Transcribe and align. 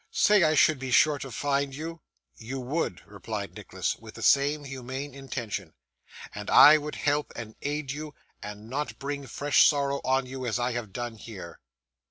Say 0.09 0.41
I 0.41 0.55
should 0.55 0.79
be 0.79 0.89
sure 0.89 1.19
to 1.19 1.29
find 1.29 1.75
you.' 1.75 2.01
'You 2.33 2.59
would,' 2.59 3.03
replied 3.05 3.53
Nicholas, 3.53 3.97
with 3.97 4.15
the 4.15 4.23
same 4.23 4.63
humane 4.63 5.13
intention, 5.13 5.75
'and 6.33 6.49
I 6.49 6.79
would 6.79 6.95
help 6.95 7.31
and 7.35 7.53
aid 7.61 7.91
you, 7.91 8.15
and 8.41 8.67
not 8.67 8.97
bring 8.97 9.27
fresh 9.27 9.67
sorrow 9.67 10.01
on 10.03 10.25
you 10.25 10.43
as 10.47 10.57
I 10.57 10.71
have 10.71 10.91
done 10.91 11.17
here. 11.17 11.59